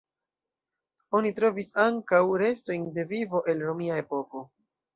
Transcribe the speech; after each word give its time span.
Oni 1.19 1.31
trovis 1.41 1.69
ankaŭ 1.85 2.23
restojn 2.45 2.89
de 2.99 3.07
vivo 3.15 3.45
el 3.55 3.65
romia 3.69 4.03
epoko. 4.07 4.47